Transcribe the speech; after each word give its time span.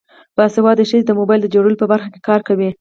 باسواده 0.37 0.83
ښځې 0.89 1.03
د 1.07 1.11
موبایل 1.19 1.41
جوړولو 1.53 1.79
په 1.81 1.87
برخه 1.91 2.09
کې 2.13 2.19
کار 2.27 2.41
کوي. 2.47 2.69